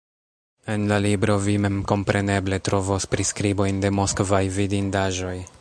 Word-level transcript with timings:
En 0.75 0.85
la 0.91 0.97
libro 1.05 1.35
vi 1.43 1.53
memkompreneble 1.65 2.61
trovos 2.71 3.07
priskribojn 3.15 3.85
de 3.85 3.95
moskvaj 4.03 4.45
vidindaĵoj. 4.61 5.41